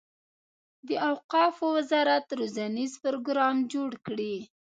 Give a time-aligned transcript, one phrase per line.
[0.87, 4.35] د اوقافو وزارت روزنیز پروګرام جوړ کړي.